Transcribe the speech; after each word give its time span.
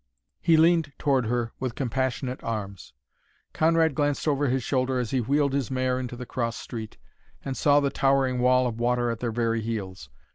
He 0.39 0.57
leaned 0.57 0.93
toward 0.97 1.27
her 1.27 1.51
with 1.59 1.75
compassionate 1.75 2.43
arms. 2.43 2.93
Conrad 3.53 3.93
glanced 3.93 4.27
over 4.27 4.47
his 4.47 4.63
shoulder 4.63 4.97
as 4.97 5.11
he 5.11 5.21
wheeled 5.21 5.53
his 5.53 5.69
mare 5.69 5.99
into 5.99 6.15
the 6.15 6.25
cross 6.25 6.57
street, 6.57 6.97
and 7.45 7.55
saw 7.55 7.79
the 7.79 7.91
towering 7.91 8.39
wall 8.39 8.65
of 8.65 8.79
water 8.79 9.11
at 9.11 9.19
their 9.19 9.31
very 9.31 9.61
heels. 9.61 10.09